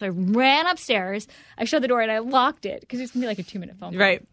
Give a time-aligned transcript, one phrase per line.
[0.00, 1.26] So I ran upstairs.
[1.56, 3.58] I shut the door and I locked it because it's gonna be like a two
[3.58, 3.92] minute phone.
[3.92, 4.00] call.
[4.00, 4.26] Right.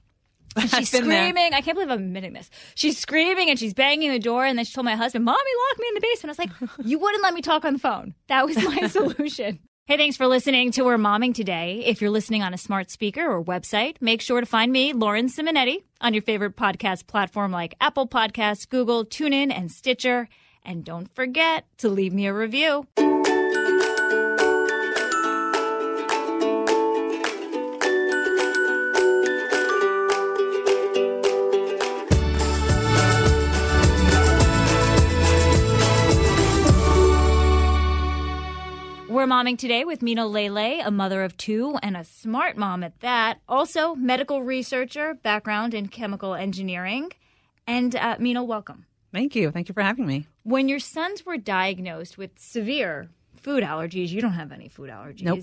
[0.55, 1.03] And she's I've there.
[1.03, 1.53] screaming.
[1.53, 2.49] I can't believe I'm admitting this.
[2.75, 4.46] She's screaming and she's banging the door.
[4.46, 6.70] And then she told my husband, "Mommy, lock me in the basement." I was like,
[6.86, 9.59] "You wouldn't let me talk on the phone." That was my solution.
[9.88, 11.84] Hey, thanks for listening to We're Momming today.
[11.86, 15.28] If you're listening on a smart speaker or website, make sure to find me, Lauren
[15.28, 20.27] Simonetti, on your favorite podcast platform like Apple Podcasts, Google, TuneIn, and Stitcher.
[20.63, 22.88] And don't forget to leave me a review.
[39.26, 43.00] We're momming today with Meenal Lele, a mother of two and a smart mom at
[43.00, 43.40] that.
[43.50, 47.10] Also, medical researcher, background in chemical engineering.
[47.66, 48.86] And uh, Mina, welcome.
[49.12, 49.50] Thank you.
[49.50, 50.28] Thank you for having me.
[50.44, 55.24] When your sons were diagnosed with severe food allergies, you don't have any food allergies.
[55.24, 55.40] Nope.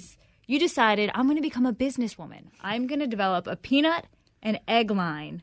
[0.47, 2.51] You decided, I'm going to become a businesswoman.
[2.61, 4.07] I'm going to develop a peanut
[4.45, 5.43] and egg line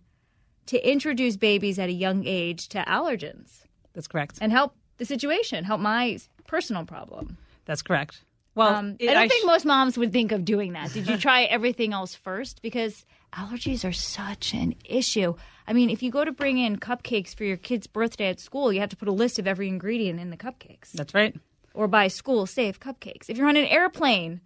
[0.68, 4.38] to introduce babies at a young age to allergens That's correct.
[4.40, 7.38] and help the situation, help my personal problem.
[7.66, 8.24] That's correct.
[8.60, 10.94] Well, Um, it- I don't I think sh- most moms would think of doing that.
[10.94, 12.62] Did you try everything else first?
[12.62, 15.34] Because allergies are such an issue.
[15.68, 18.74] I mean, if you go to bring in cupcakes for your kid's birthday at school,
[18.74, 21.36] you have to put a list of every ingredient in the cupcakes That's right.
[21.74, 23.30] or buy school safe cupcakes.
[23.30, 24.42] If you're on an airplane,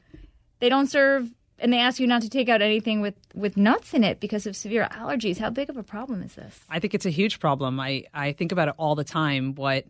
[0.60, 3.94] they don't serve and they ask you not to take out anything with, with nuts
[3.94, 5.38] in it because of severe allergies.
[5.38, 6.60] How big of a problem is this?
[6.70, 7.80] I think it's a huge problem.
[7.80, 9.56] I, I think about it all the time.
[9.56, 9.86] What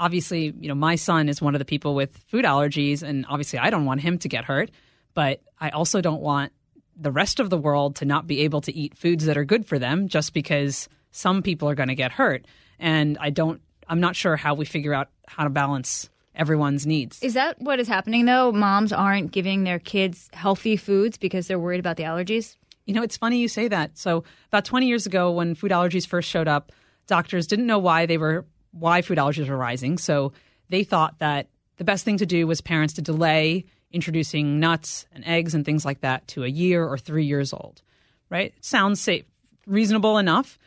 [0.00, 3.58] obviously, you know, my son is one of the people with food allergies, and obviously,
[3.58, 4.70] I don't want him to get hurt,
[5.14, 6.52] but I also don't want
[6.96, 9.66] the rest of the world to not be able to eat foods that are good
[9.66, 12.46] for them just because some people are going to get hurt.
[12.78, 17.22] And I don't, I'm not sure how we figure out how to balance everyone's needs.
[17.22, 18.52] Is that what is happening though?
[18.52, 22.56] Moms aren't giving their kids healthy foods because they're worried about the allergies?
[22.86, 23.96] You know, it's funny you say that.
[23.96, 26.72] So, about 20 years ago, when food allergies first showed up,
[27.06, 29.98] doctors didn't know why they were why food allergies were rising.
[29.98, 30.32] So,
[30.68, 35.26] they thought that the best thing to do was parents to delay introducing nuts and
[35.26, 37.82] eggs and things like that to a year or three years old.
[38.28, 38.54] Right?
[38.60, 39.24] Sounds safe,
[39.66, 40.58] reasonable enough.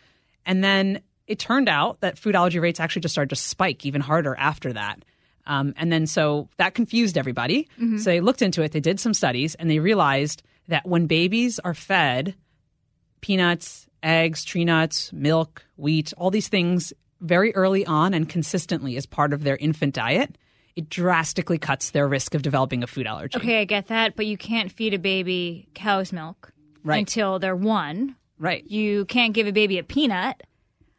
[0.46, 4.02] And then it turned out that food allergy rates actually just started to spike even
[4.02, 5.06] harder after that.
[5.46, 7.70] Um, and then so that confused everybody.
[7.98, 11.60] So they looked into it, they did some studies, and they realized that when babies
[11.60, 12.36] are fed
[13.22, 16.92] peanuts, eggs, tree nuts, milk, wheat, all these things
[17.24, 20.38] very early on and consistently as part of their infant diet,
[20.76, 23.38] it drastically cuts their risk of developing a food allergy.
[23.38, 26.52] Okay, I get that, but you can't feed a baby cow's milk
[26.84, 27.00] Right.
[27.00, 28.16] until they're one.
[28.38, 28.64] Right.
[28.70, 30.44] You can't give a baby a peanut.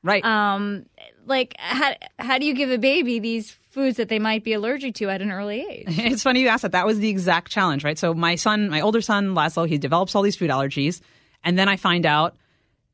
[0.03, 0.25] Right.
[0.25, 0.87] Um,
[1.27, 4.95] like how how do you give a baby these foods that they might be allergic
[4.97, 5.85] to at an early age?
[5.89, 6.73] It's funny you asked that.
[6.73, 7.99] That was the exact challenge, right?
[7.99, 11.01] So my son, my older son, Laszlo, he develops all these food allergies,
[11.43, 12.37] and then I find out,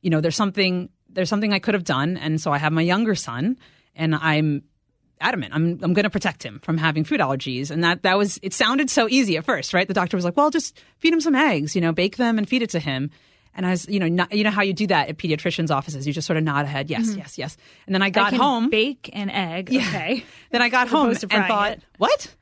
[0.03, 2.83] you know, there's something there's something I could have done, and so I have my
[2.83, 3.57] younger son,
[3.95, 4.63] and I'm
[5.21, 5.55] adamant.
[5.55, 8.53] I'm I'm going to protect him from having food allergies, and that that was it
[8.53, 9.87] sounded so easy at first, right?
[9.87, 12.49] The doctor was like, well, just feed him some eggs, you know, bake them and
[12.49, 13.11] feed it to him.
[13.55, 16.07] And I was, you know, not, you know how you do that at pediatricians' offices.
[16.07, 17.57] You just sort of nod ahead, yes, yes, yes.
[17.87, 18.71] And then I got I can home.
[18.71, 19.75] bake an egg.
[19.75, 20.25] Okay.
[20.53, 21.83] Then I got home and thought, it.
[21.99, 22.35] what?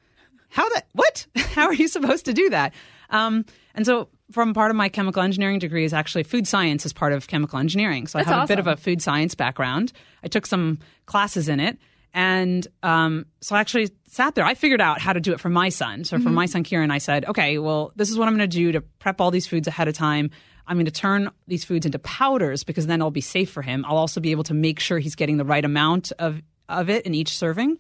[0.48, 0.86] How that?
[0.92, 1.26] What?
[1.36, 2.72] How are you supposed to do that?
[3.10, 6.92] Um, and so, from part of my chemical engineering degree is actually food science as
[6.92, 8.06] part of chemical engineering.
[8.06, 9.92] So That's I have a bit of a food science background.
[10.22, 11.78] I took some classes in it,
[12.12, 14.44] and um, so I actually sat there.
[14.44, 16.04] I figured out how to do it for my son.
[16.04, 16.24] So Mm-hmm.
[16.26, 18.72] for my son Kieran, I said, okay, well, this is what I'm going to do
[18.72, 20.30] to prep all these foods ahead of time.
[20.66, 23.84] I'm going to turn these foods into powders because then it'll be safe for him.
[23.86, 27.06] I'll also be able to make sure he's getting the right amount of of it
[27.06, 27.78] in each serving.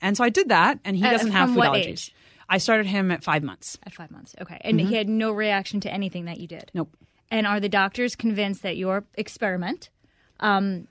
[0.00, 1.86] And so I did that, and he Uh, doesn't have food allergies.
[1.86, 2.14] age?
[2.54, 3.78] I started him at five months.
[3.82, 4.32] At five months.
[4.40, 4.58] Okay.
[4.60, 6.70] And he had no reaction to anything that you did.
[6.72, 6.96] Nope.
[7.28, 9.90] And are the doctors convinced that your experiment
[10.38, 10.86] um,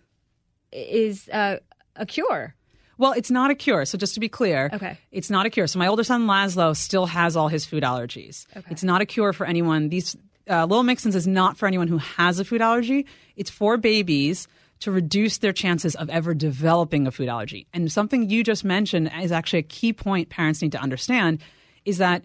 [0.74, 1.60] is uh,
[1.96, 2.54] a cure?
[2.98, 3.86] Well, it's not a cure.
[3.86, 4.98] So just to be clear, Okay.
[5.12, 5.68] it's not a cure.
[5.68, 8.46] So my older son Laszlo still has all his food allergies.
[8.58, 8.68] Okay.
[8.70, 9.88] It's not a cure for anyone.
[9.88, 10.18] These
[10.50, 13.06] uh, Lil Mixins is not for anyone who has a food allergy.
[13.38, 14.50] It's for babies
[14.80, 17.68] to reduce their chances of ever developing a food allergy.
[17.74, 21.42] And something you just mentioned is actually a key point parents need to understand
[21.86, 22.24] is that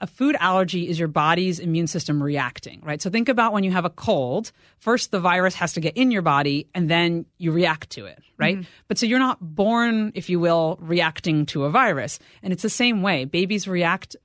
[0.00, 3.02] a food allergy is your body's immune system reacting, right?
[3.02, 4.50] So think about when you have a cold.
[4.78, 8.18] First, the virus has to get in your body and then you react to it,
[8.38, 8.56] right?
[8.56, 8.70] Mm-hmm.
[8.88, 12.18] But so you're not born, if you will, reacting to a virus.
[12.42, 13.26] And it's the same way.
[13.26, 14.16] Babies react,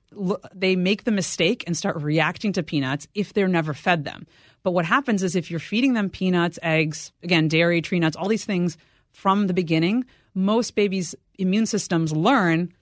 [0.54, 4.26] they make the mistake and start reacting to peanuts if they're never fed them.
[4.66, 8.26] But what happens is if you're feeding them peanuts, eggs, again, dairy, tree nuts, all
[8.26, 8.76] these things
[9.12, 10.04] from the beginning,
[10.34, 12.72] most babies' immune systems learn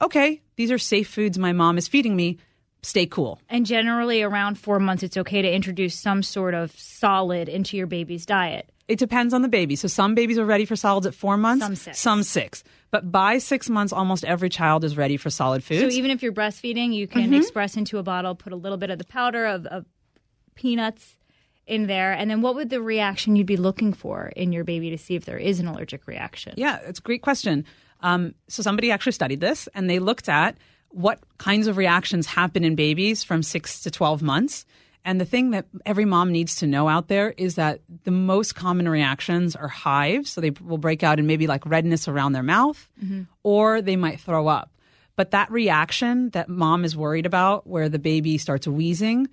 [0.00, 2.38] okay, these are safe foods my mom is feeding me.
[2.80, 3.42] stay cool.
[3.50, 7.88] And generally, around four months, it's okay to introduce some sort of solid into your
[7.88, 8.72] baby's diet.
[8.88, 9.76] It depends on the baby.
[9.76, 11.98] So some babies are ready for solids at four months, Some six.
[11.98, 12.64] Some six.
[12.90, 15.82] But by six months, almost every child is ready for solid foods.
[15.82, 17.34] So even if you're breastfeeding, you can mm-hmm.
[17.34, 19.84] express into a bottle, put a little bit of the powder of, of
[20.54, 21.16] peanuts
[21.66, 24.90] in there, and then what would the reaction you'd be looking for in your baby
[24.90, 26.54] to see if there is an allergic reaction?
[26.56, 27.64] Yeah, it's a great question.
[28.00, 30.58] Um, so somebody actually studied this, and they looked at
[30.90, 34.66] what kinds of reactions happen in babies from six to twelve months.
[35.06, 38.54] And the thing that every mom needs to know out there is that the most
[38.54, 40.30] common reactions are hives.
[40.30, 42.90] So they will break out in maybe like redness around their mouth,
[43.42, 44.70] or they might throw up.
[45.16, 49.28] But that reaction that mom is worried about, where the baby starts wheezing,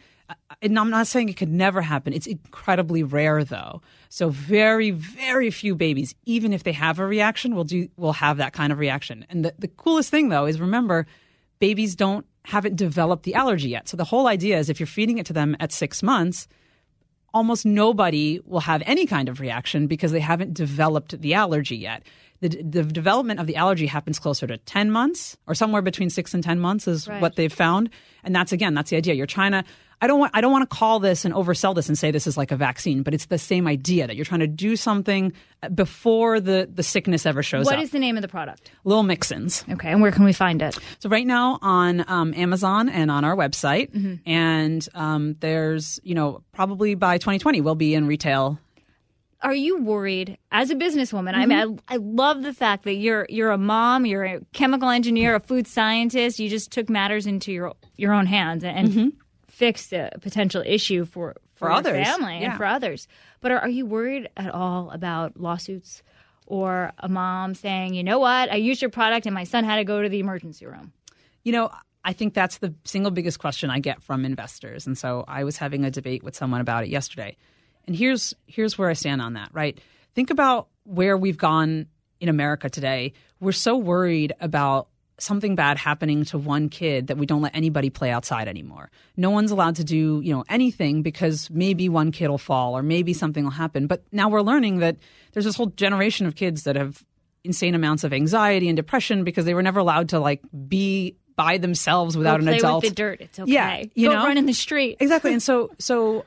[0.61, 2.13] and I'm not saying it could never happen.
[2.13, 3.81] It's incredibly rare, though.
[4.09, 8.37] So very, very few babies, even if they have a reaction, will do will have
[8.37, 9.25] that kind of reaction.
[9.29, 11.07] And the, the coolest thing, though, is remember,
[11.59, 13.87] babies don't haven't developed the allergy yet.
[13.87, 16.47] So the whole idea is if you're feeding it to them at six months,
[17.33, 22.03] almost nobody will have any kind of reaction because they haven't developed the allergy yet.
[22.41, 26.33] The, the development of the allergy happens closer to 10 months or somewhere between 6
[26.33, 27.21] and 10 months is Right.
[27.21, 27.91] what they've found.
[28.23, 29.13] And that's again, that's the idea.
[29.13, 29.63] You're trying to
[30.03, 32.25] I don't want I don't want to call this and oversell this and say this
[32.25, 35.31] is like a vaccine, but it's the same idea that you're trying to do something
[35.75, 37.77] before the the sickness ever shows What up.
[37.77, 38.71] What is the name of the product?
[38.83, 39.63] Lil Mixins.
[39.73, 40.77] Okay, and where can we find it?
[40.99, 44.27] So right now on um, Amazon and on our website, Mm-hmm.
[44.29, 48.57] and um, there's you know probably by 2020 we'll be in retail.
[49.43, 51.33] Are you worried as a businesswoman?
[51.33, 54.89] I mean, I, I love the fact that you're you're a mom, you're a chemical
[54.89, 56.37] engineer, a food scientist.
[56.39, 59.13] You just took matters into your your own hands and
[59.61, 63.07] fixed a potential issue for for, For others, family and for others.
[63.41, 66.01] But are, are you worried at all about lawsuits
[66.47, 69.75] or a mom saying, you know what, I used your product and my son had
[69.75, 70.93] to go to the emergency room?
[71.43, 71.69] You know,
[72.03, 75.57] I think that's the single biggest question I get from investors, and so I was
[75.57, 77.37] having a debate with someone about it yesterday.
[77.85, 79.49] And here's here's where I stand on that.
[79.53, 79.79] Right,
[80.15, 81.85] think about where we've gone
[82.19, 83.13] in America today.
[83.39, 84.87] We're so worried about
[85.21, 88.89] something bad happening to one kid that we don't let anybody play outside anymore.
[89.17, 92.83] No one's allowed to do, you know, anything because maybe one kid will fall or
[92.83, 93.87] maybe something will happen.
[93.87, 94.97] But now we're learning that
[95.33, 97.03] there's this whole generation of kids that have
[97.43, 101.57] insane amounts of anxiety and depression because they were never allowed to like be by
[101.57, 102.83] themselves without Go an play adult.
[102.83, 103.21] with the dirt.
[103.21, 103.51] It's okay.
[103.51, 104.25] Yeah, you go know?
[104.25, 104.97] run in the street.
[105.01, 105.31] Exactly.
[105.31, 106.25] And so, so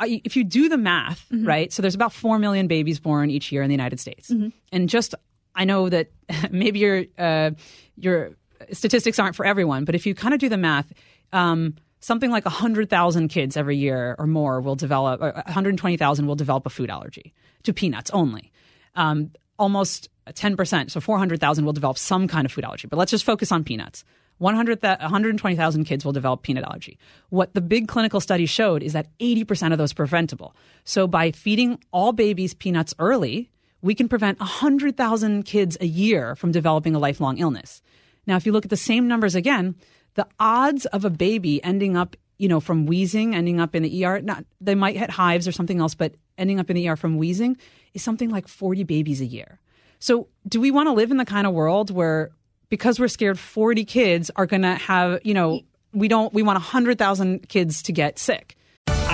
[0.00, 1.46] I- if you do the math, mm-hmm.
[1.46, 1.72] right?
[1.72, 4.30] So there's about 4 million babies born each year in the United States.
[4.30, 4.48] Mm-hmm.
[4.72, 5.14] And just,
[5.58, 6.10] I know that
[6.50, 7.50] maybe your, uh,
[7.96, 8.30] your
[8.72, 10.90] statistics aren't for everyone, but if you kind of do the math,
[11.32, 16.70] um, something like 100,000 kids every year or more will develop, 120,000 will develop a
[16.70, 17.34] food allergy
[17.64, 18.52] to peanuts only.
[18.94, 22.86] Um, almost 10%, so 400,000 will develop some kind of food allergy.
[22.86, 24.04] But let's just focus on peanuts.
[24.38, 26.96] 100, 120,000 kids will develop peanut allergy.
[27.30, 30.54] What the big clinical study showed is that 80% of those preventable.
[30.84, 33.50] So by feeding all babies peanuts early,
[33.82, 37.82] we can prevent 100,000 kids a year from developing a lifelong illness.
[38.26, 39.74] Now, if you look at the same numbers again,
[40.14, 44.04] the odds of a baby ending up, you know, from wheezing, ending up in the
[44.04, 46.96] ER, not they might hit hives or something else, but ending up in the ER
[46.96, 47.56] from wheezing
[47.94, 49.60] is something like 40 babies a year.
[50.00, 52.30] So, do we want to live in the kind of world where
[52.68, 56.56] because we're scared 40 kids are going to have, you know, we don't we want
[56.56, 58.56] 100,000 kids to get sick.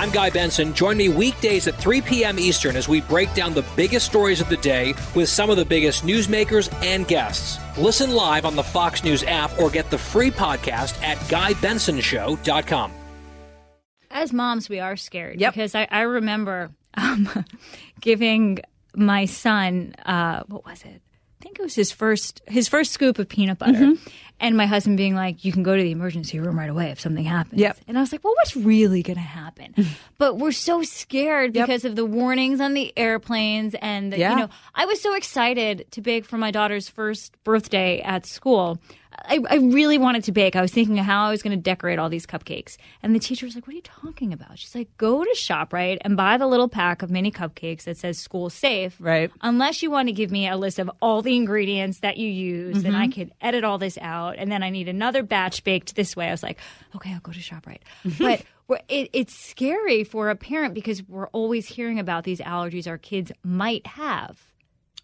[0.05, 0.71] I'm Guy Benson.
[0.75, 2.37] Join me weekdays at 3 p.m.
[2.37, 5.65] Eastern as we break down the biggest stories of the day with some of the
[5.65, 7.57] biggest newsmakers and guests.
[7.75, 12.91] Listen live on the Fox News app or get the free podcast at GuyBensonShow.com.
[14.11, 15.53] as moms, we are scared Yep.
[15.55, 17.27] because I, I remember um,
[17.99, 18.59] giving
[18.95, 21.01] my son uh, what was it?
[21.39, 24.07] I think it was his first his first scoop of peanut butter, Mm-hmm.
[24.39, 26.99] and my husband being like, "You can go to the emergency room right away if
[26.99, 27.77] something happens." Yep.
[27.87, 29.75] And I was like, "Well, what's really going to happen?"
[30.17, 31.67] but we're so scared Yep.
[31.67, 34.31] because of the warnings on the airplanes, and the, Yeah.
[34.31, 38.79] you know, I was so excited to bake for my daughter's first birthday at school.
[39.27, 40.55] I, I really wanted to bake.
[40.55, 42.77] I was thinking of how I was going to decorate all these cupcakes.
[43.03, 44.57] And the teacher was like, What are you talking about?
[44.59, 48.17] She's like, Go to ShopRite and buy the little pack of mini cupcakes that says
[48.17, 48.95] school safe.
[48.99, 49.31] Right.
[49.41, 52.77] Unless you want to give me a list of all the ingredients that you use,
[52.83, 52.95] and Mm-hmm.
[53.01, 54.35] I could edit all this out.
[54.37, 56.27] And then I need another batch baked this way.
[56.27, 56.57] I was like,
[56.95, 57.81] Okay, I'll go to ShopRite.
[58.19, 58.43] but
[58.89, 63.31] it, it's scary for a parent because we're always hearing about these allergies our kids
[63.43, 64.39] might have.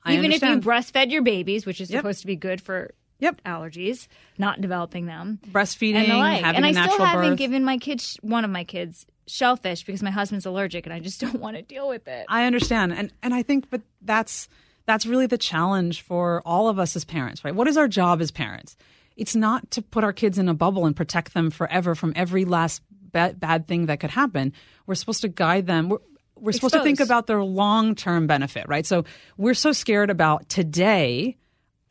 [0.04, 2.00] I Even if you breastfed your babies, which is Yep.
[2.00, 3.42] supposed to be good for Yep.
[3.46, 6.44] allergies, not developing them, Breastfeeding, and the like.
[6.44, 7.38] having And a I natural still haven't birth.
[7.38, 11.22] given my kids, one of my kids, shellfish because my husband's allergic, and I just
[11.22, 12.26] don't want to deal with it.
[12.28, 14.50] I understand, and and I think, but that's
[14.86, 17.56] that's really the challenge for all of us as parents, right?
[17.56, 18.76] What is our job as parents?
[19.18, 22.46] it's not to put our kids in a bubble and protect them forever from every
[22.46, 24.54] last bad, bad thing that could happen.
[24.88, 25.90] We're supposed to guide them.
[25.90, 25.98] We're,
[26.38, 28.86] we're supposed to think about their long term benefit, right?
[28.86, 29.04] So
[29.38, 31.38] we're so scared about today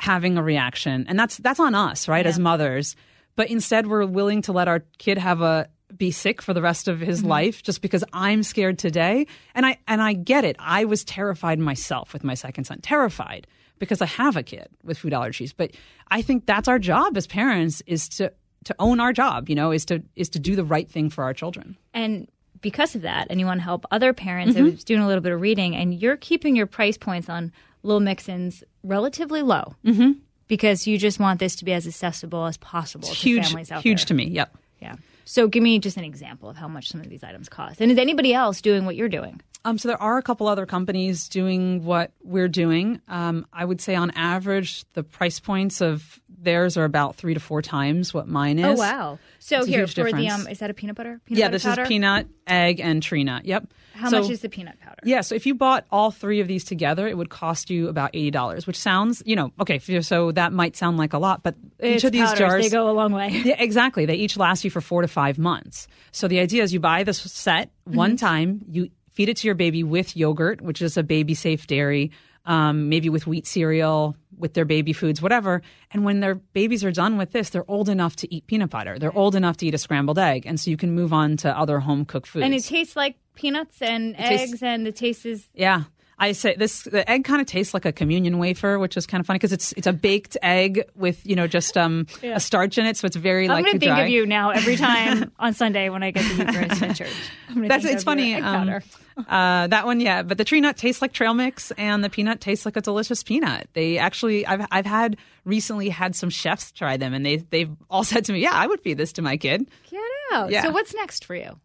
[0.00, 2.96] having a reaction, and that's that's on us, right, as mothers.
[3.36, 6.88] But instead, we're willing to let our kid have a be sick for the rest
[6.88, 9.26] of his life just because I'm scared today.
[9.54, 10.56] And I and I get it.
[10.58, 13.46] I was terrified myself with my second son, terrified
[13.78, 15.52] because I have a kid with food allergies.
[15.56, 15.72] But
[16.10, 18.32] I think that's our job as parents is to
[18.64, 19.48] to own our job.
[19.48, 21.76] You know, is to is to do the right thing for our children.
[21.92, 22.28] And
[22.60, 24.66] because of that, and you want to help other parents, Mm-hmm.
[24.66, 27.52] I was doing a little bit of reading, and you're keeping your price points on
[27.82, 30.12] Lil Mixins relatively low mm-hmm.
[30.48, 33.82] because you just want this to be as accessible as possible to Huge, families out
[33.82, 34.06] huge there.
[34.08, 34.24] to me.
[34.24, 34.56] Yep.
[34.80, 34.96] Yeah.
[35.30, 37.80] So give me just an example of how much some of these items cost.
[37.80, 39.40] And is anybody else doing what you're doing?
[39.64, 43.00] Um, so there are a couple other companies doing what we're doing.
[43.06, 47.40] Um, I would say on average, the price points of theirs are about three to
[47.40, 48.64] four times what mine is.
[48.64, 49.18] Oh wow!
[49.38, 51.20] So It's here for the um, is that a peanut butter?
[51.26, 51.82] Peanut Yeah, butter this powder?
[51.82, 53.44] is peanut, egg, and tree nut.
[53.44, 53.66] Yep.
[53.92, 54.96] How So- much is the peanut powder?
[55.04, 58.10] Yeah, so if you bought all three of these together, it would cost you about
[58.14, 59.78] eighty dollars, which sounds, you know, okay.
[60.00, 62.70] So that might sound like a lot, but It's each of these powders, jars they
[62.70, 63.28] go a long way.
[63.44, 64.06] Yeah, exactly.
[64.06, 65.86] They each last you for four to five months.
[66.12, 69.54] So the idea is you buy this set one time, you feed it to your
[69.54, 72.10] baby with yogurt, which is a baby safe dairy,
[72.46, 75.60] um, maybe with wheat cereal, with their baby foods, whatever.
[75.90, 78.98] And when their babies are done with this, they're old enough to eat peanut butter.
[78.98, 80.46] They're old enough to eat a scrambled egg.
[80.46, 82.44] And so you can move on to other home cooked foods.
[82.44, 85.84] And it tastes like peanuts and tastes- eggs, and the taste is Yeah.
[86.20, 89.20] I say this the egg kind of tastes like a communion wafer, which is kind
[89.20, 92.76] of funny because it's it's a baked egg with you know just um a starch
[92.76, 95.32] in it, so it's very I'm like going to think of you now every time
[95.38, 97.12] on Sunday when I get the Eucharist in church.
[97.48, 98.34] I'm That's think it's funny.
[98.34, 98.80] um,
[99.28, 100.22] uh, that one, yeah.
[100.22, 103.22] But the tree nut tastes like trail mix, and the peanut tastes like a delicious
[103.22, 103.68] peanut.
[103.72, 108.04] They actually, I've I've had recently had some chefs try them, and they they've all
[108.04, 110.00] said to me, "Yeah, I would feed this to my kid." Get
[110.32, 110.50] out.
[110.50, 110.62] yeah.
[110.62, 111.58] So what's next for you?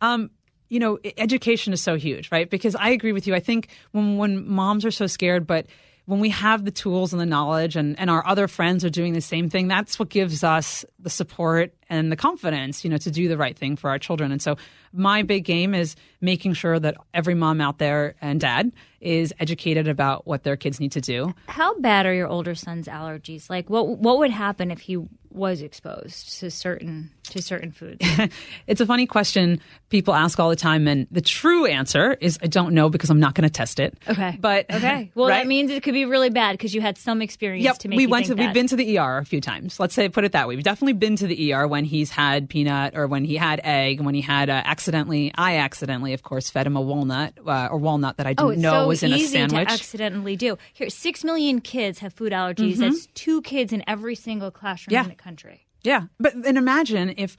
[0.00, 0.30] Um,
[0.70, 2.48] you know, education is so huge, right?
[2.48, 3.34] Because I agree with you.
[3.34, 5.66] I think when when moms are so scared, but
[6.06, 9.12] when we have the tools and the knowledge and, and our other friends are doing
[9.12, 13.10] the same thing, that's what gives us the support and the confidence, you know, to
[13.12, 14.32] do the right thing for our children.
[14.32, 14.56] And so
[14.92, 19.86] my big game is making sure that every mom out there and dad is educated
[19.86, 21.32] about what their kids need to do.
[21.46, 23.48] How bad are your older son's allergies?
[23.48, 24.98] Like, what what would happen if he
[25.30, 27.98] was exposed to certain to certain foods?
[28.66, 32.46] it's a funny question people ask all the time, and the true answer is I
[32.46, 33.96] don't know because I'm not going to test it.
[34.08, 35.10] Okay, but okay.
[35.14, 35.38] Well, right?
[35.42, 37.96] that means it could be really bad because you had some experience Yep, to make
[37.96, 38.42] we went to that.
[38.44, 39.78] we've been to the ER a few times.
[39.80, 40.54] Let's say put it that way.
[40.56, 44.00] We've definitely been to the ER when he's had peanut or when he had egg,
[44.00, 45.32] when he had uh, accidentally.
[45.36, 48.50] I accidentally, of course, fed him a walnut uh, or walnut that I didn't Oh,
[48.54, 49.66] know so was in a easy sandwich.
[49.68, 50.58] to accidentally do.
[50.72, 52.78] Here, six million kids have food allergies.
[52.78, 55.10] That's two kids in every single classroom Mm-hmm.
[55.10, 55.14] Yeah.
[55.20, 55.66] Country.
[55.82, 57.36] Yeah, but then imagine if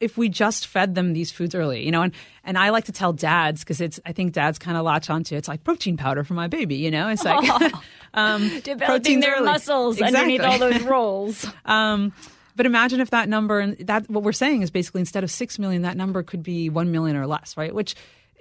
[0.00, 2.12] if we just fed them these foods early, you know, and
[2.44, 5.34] and I like to tell dads because it's I think dads kind of latch onto
[5.34, 5.38] it.
[5.38, 7.48] it's like protein powder for my baby, you know, it's like
[8.14, 9.44] um, Developing their early.
[9.44, 10.18] muscles Exactly.
[10.38, 11.46] underneath all those rolls.
[11.64, 12.12] Um,
[12.56, 15.58] but imagine if that number and that what we're saying is basically instead of six
[15.58, 17.74] million, that number could be one million or less, right?
[17.74, 17.94] Which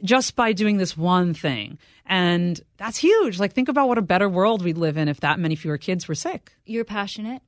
[0.03, 3.39] just by doing this one thing, and that's huge.
[3.39, 6.07] Like think about what a better world we'd live in if that many fewer kids
[6.07, 6.53] were sick.
[6.65, 7.41] You're passionate.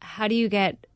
[0.00, 0.86] How do you get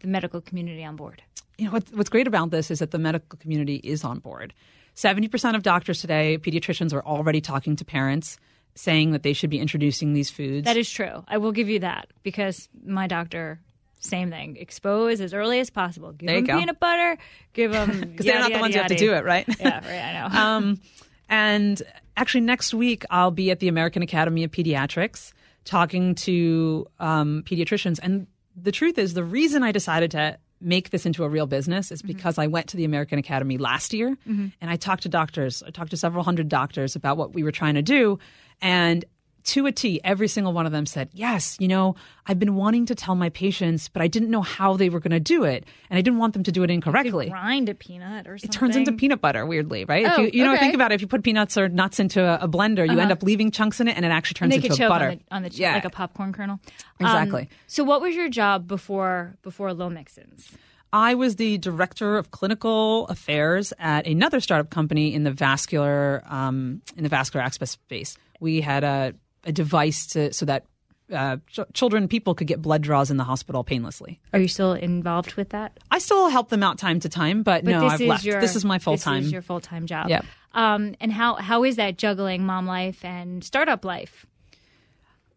[0.00, 1.22] the medical community on board?
[1.58, 4.52] you know what, what's great about this is that the medical community is on board.
[4.94, 8.36] Seventy percent of doctors today, pediatricians, are already talking to parents,
[8.74, 10.64] saying that they should be introducing these foods.
[10.64, 11.24] That is true.
[11.28, 13.60] I will give you that because my doctor,
[14.00, 14.56] same thing.
[14.56, 16.12] Expose as early as possible.
[16.12, 17.16] Give There them peanut butter.
[17.52, 19.46] Give them because they're not the ones who have to do it, right?
[19.60, 20.16] Yeah, right.
[20.16, 20.38] I know.
[20.40, 20.80] um,
[21.28, 21.80] and
[22.16, 25.32] actually, next week I'll be at the American Academy of Pediatrics
[25.64, 28.00] talking to um, pediatricians.
[28.02, 31.90] And the truth is, the reason I decided to make this into a real business
[31.90, 32.08] is mm-hmm.
[32.08, 34.48] because I went to the American Academy last year mm-hmm.
[34.60, 35.62] and I talked to doctors.
[35.66, 38.18] I talked to several hundred doctors about what we were trying to do.
[38.60, 39.04] And
[39.44, 41.94] to a T, every single one of them said, Yes, you know,
[42.26, 45.10] I've been wanting to tell my patients, but I didn't know how they were going
[45.12, 45.64] to do it.
[45.90, 48.48] And I didn't want them to do it incorrectly Grind a peanut or something.
[48.48, 50.60] it turns into peanut butter weirdly right if Oh, you, you know okay.
[50.60, 53.10] think about it if you put peanuts or nuts into a, a blender you end
[53.12, 55.42] up leaving chunks in it and it actually turns into choke butter on the, on
[55.42, 56.60] the ch- yeah like a popcorn kernel.
[57.00, 57.42] Exactly.
[57.42, 60.50] Um, so, what was your job before before Lil Mixins?
[60.94, 66.82] i was the director of clinical affairs at another startup company in the vascular um,
[66.96, 70.64] in the vascular access space we had a, a device to so that
[71.12, 74.72] uh, ch- children people could get blood draws in the hospital painlessly Are you still
[74.72, 75.78] involved with that?
[75.90, 78.24] i still help them out time to time but, But no this i've is left
[78.24, 80.08] your this is my full time This is your full time job.
[80.08, 80.24] Yep.
[80.54, 84.26] Um, and how how is that juggling mom life and startup life?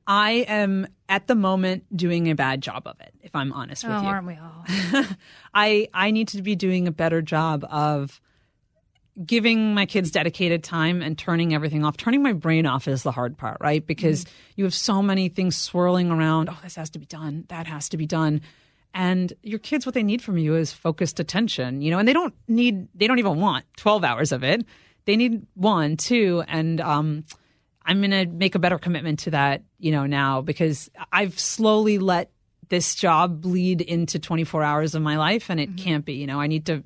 [0.07, 3.93] I am at the moment doing a bad job of it, if I'm honest with
[3.93, 4.07] oh, you.
[4.07, 5.05] aren't we all?
[5.53, 8.21] I I need to be doing a better job of
[9.23, 11.95] giving my kids dedicated time and turning everything off.
[11.95, 13.85] Turning my brain off is the hard part, right?
[13.85, 16.49] Because you have so many things swirling around.
[16.49, 17.45] Oh, this has to be done.
[17.47, 18.41] That has to be done.
[18.93, 22.13] And your kids, what they need from you is focused attention, you know, and they
[22.13, 24.65] don't need, they don't even want 12 hours of it.
[25.05, 26.43] They need one, two.
[26.47, 27.25] And, um,
[27.85, 31.99] I'm going to make a better commitment to that, you know, now because I've slowly
[31.99, 32.31] let
[32.69, 36.41] this job bleed into 24 hours of my life and it can't be, you know,
[36.41, 36.83] I need to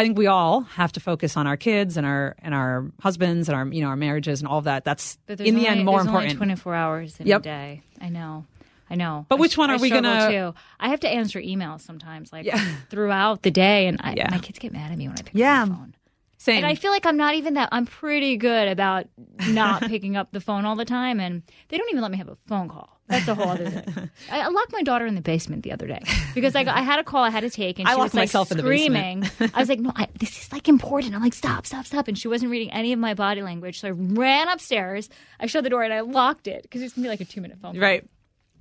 [0.00, 3.48] I think we all have to focus on our kids and our and our husbands
[3.48, 4.84] and our you know our marriages and all of that.
[4.84, 6.36] That's in the only, end more important.
[6.36, 7.40] 24 hours in Yep.
[7.40, 7.82] a day.
[8.00, 8.46] I know.
[8.88, 9.26] I know.
[9.28, 10.54] But which sh- one I are we gonna- Too.
[10.80, 12.58] I have to answer emails sometimes, like Yeah.
[12.88, 14.28] throughout the day, and I, Yeah.
[14.30, 15.62] my kids get mad at me when I pick Yeah.
[15.62, 15.94] up the phone.
[16.40, 16.56] Same.
[16.56, 17.68] And I feel like I'm not even that.
[17.70, 19.04] I'm pretty good about
[19.48, 22.30] not picking up the phone all the time, and they don't even let me have
[22.30, 22.98] a phone call.
[23.08, 24.10] That's a whole other thing.
[24.30, 26.00] I, I locked my daughter in the basement the other day
[26.34, 28.14] because like I had a call I had to take, and I she locked was
[28.14, 29.28] like myself in the screaming.
[29.54, 32.18] I was like, "No, I, this is like important." I'm like, "Stop, stop, stop!" And
[32.18, 35.10] she wasn't reading any of my body language, so I ran upstairs.
[35.38, 37.42] I shut the door and I locked it because it's gonna be like a two
[37.42, 37.74] minute phone.
[37.74, 37.80] call.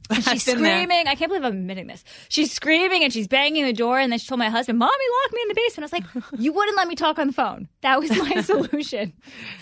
[0.09, 0.57] And she's I've there.
[0.57, 1.07] screaming.
[1.07, 2.03] I can't believe I'm admitting this.
[2.29, 3.99] She's screaming and she's banging the door.
[3.99, 6.23] And then she told my husband, "Mommy, lock me in the basement." I was like,
[6.39, 7.67] "You wouldn't let me talk on the phone.
[7.81, 9.13] That was my solution."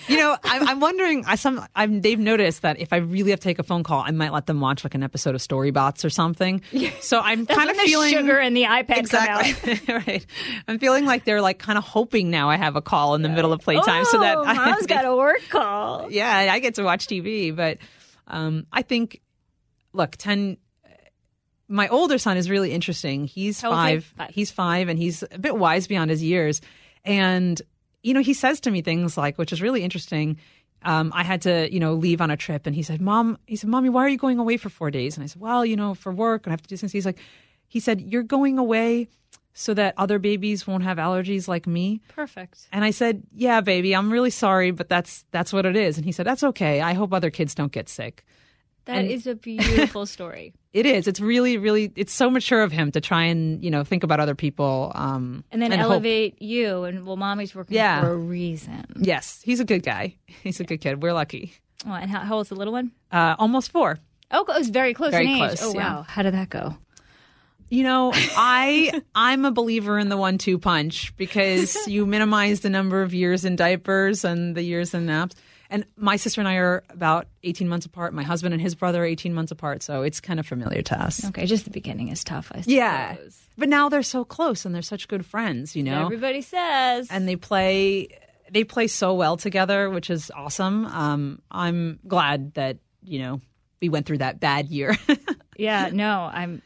[0.07, 1.25] You know, I'm, I'm wondering.
[1.25, 4.01] I some I'm, they've noticed that if I really have to take a phone call,
[4.01, 6.61] I might let them watch like an episode of Storybots or something.
[7.01, 10.25] So I'm kind of the feeling sugar and the iPad exactly right.
[10.67, 13.29] I'm feeling like they're like kind of hoping now I have a call in the
[13.29, 16.11] middle of playtime so that oh, I, mom's got a work call.
[16.11, 17.55] yeah, I get to watch TV.
[17.55, 17.77] But
[18.27, 19.21] um, I think,
[19.93, 20.57] look, 10,
[21.67, 23.25] my older son is really interesting.
[23.25, 23.95] He's How old is he?
[23.95, 24.05] five.
[24.17, 24.29] Five.
[24.29, 26.61] He's five and he's a bit wise beyond his years.
[27.03, 27.61] And,
[28.03, 30.37] you know, he says to me things like, which is really interesting.
[30.83, 33.55] Um, I had to, you know, leave on a trip and he said, Mom, he
[33.55, 35.17] said, Mommy, why are you going away for four days?
[35.17, 36.91] And I said, Well, you know, for work and I have to do things.
[36.91, 37.19] He's like,
[37.67, 39.07] he said, You're going away
[39.59, 41.99] so that other babies won't have allergies like me.
[42.09, 42.67] Perfect.
[42.71, 46.05] And I said, "Yeah, baby, I'm really sorry, but that's that's what it is." And
[46.05, 46.79] he said, "That's okay.
[46.79, 48.23] I hope other kids don't get sick."
[48.87, 50.53] That is a beautiful story.
[50.73, 51.07] It is.
[51.07, 51.91] It's really, really.
[51.95, 54.91] It's so mature of him to try and you know think about other people.
[54.95, 55.79] Um, And then hope.
[55.79, 56.83] elevate you.
[56.83, 58.01] And well, mommy's working Yeah.
[58.01, 58.83] for a reason.
[58.99, 60.15] Yes, he's a good guy.
[60.43, 61.01] He's a good kid.
[61.03, 61.53] We're lucky.
[61.85, 62.91] Oh, and how, how old's the little one?
[63.11, 63.99] Uh, almost four.
[64.31, 65.37] Oh, it was very close Very in age.
[65.59, 65.95] close, oh, yeah.
[65.97, 66.01] wow.
[66.01, 66.75] How did that go?
[67.69, 73.01] You know, I I'm a believer in the one-two punch because you minimize the number
[73.01, 75.35] of years in diapers and the years in naps.
[75.69, 78.13] And my sister and I are about 18 months apart.
[78.13, 81.01] My husband and his brother are 18 months apart, so it's kind of familiar to
[81.01, 81.25] us.
[81.25, 82.73] Okay, just the beginning is tough, I suppose.
[82.73, 83.17] Yeah.
[83.57, 86.05] But now they're so close and they're such good friends, you know.
[86.05, 87.07] Everybody says.
[87.09, 88.07] and they play
[88.51, 90.85] they play so well together, which is awesome.
[90.85, 93.41] Um, I'm glad that, you know,
[93.81, 94.95] we went through that bad year.
[95.57, 96.61] yeah, no, I'm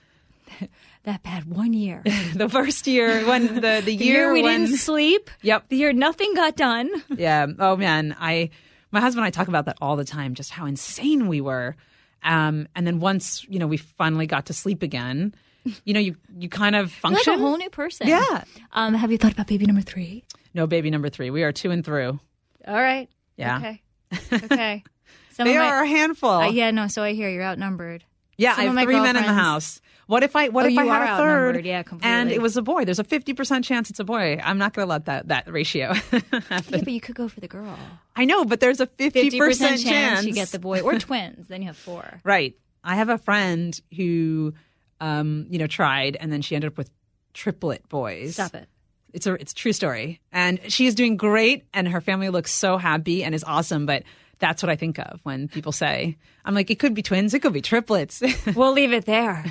[1.03, 2.03] that bad one year.
[2.35, 5.29] the first year when the the, The year, year we when didn't sleep.
[5.41, 5.69] Yep.
[5.69, 6.89] The year nothing got done.
[7.09, 7.47] Yeah.
[7.59, 8.51] Oh man, I
[8.91, 11.75] my husband and I talk about that all the time, just how insane we were.
[12.23, 15.33] Um, and then once, you know, we finally got to sleep again,
[15.85, 18.07] you know, you you kind of You're like a whole new person.
[18.07, 18.43] Yeah.
[18.73, 20.23] Um, have you thought about baby number three?
[20.53, 21.29] no baby number 3.
[21.29, 22.19] We are 2 and through.
[22.67, 23.09] All right.
[23.37, 23.57] Yeah.
[23.57, 23.81] Okay.
[24.43, 24.83] Okay.
[25.31, 26.29] Some They of my- are a handful.
[26.29, 26.87] Uh, yeah, no.
[26.87, 28.03] So I hear you're outnumbered.
[28.37, 29.79] Yeah, Some I have my three men in the house.
[30.11, 31.65] What if I what Oh, if I had a third?
[31.65, 32.83] Yeah, And it was a boy.
[32.83, 34.41] There's a fifty percent chance it's a boy.
[34.43, 35.93] I'm not going to let that that ratio.
[35.93, 36.23] happen.
[36.49, 37.79] Yeah, but you could go for the girl.
[38.13, 40.99] I know, but there's a fifty Fifty percent percent chance you get the boy or
[40.99, 41.47] twins.
[41.47, 42.19] Then you have four.
[42.25, 42.57] right.
[42.83, 44.53] I have a friend who,
[44.99, 46.91] um, you know, tried and then she ended up with
[47.33, 48.33] triplet boys.
[48.33, 48.67] Stop it.
[49.13, 52.51] It's a it's a true story, and she is doing great, and her family looks
[52.51, 53.85] so happy and is awesome.
[53.85, 54.03] But
[54.39, 57.39] that's what I think of when people say, "I'm like, it could be twins, it
[57.39, 58.21] could be triplets."
[58.55, 59.45] We'll leave it there.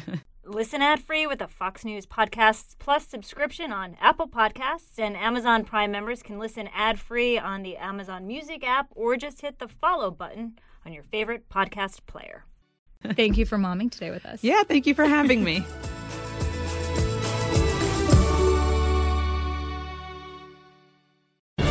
[0.44, 5.64] Listen ad free with a Fox News Podcasts Plus subscription on Apple Podcasts, and Amazon
[5.64, 9.68] Prime members can listen ad free on the Amazon Music app or just hit the
[9.68, 12.46] follow button on your favorite podcast player.
[13.14, 14.42] Thank you for momming today with us.
[14.42, 15.64] yeah, thank you for having me.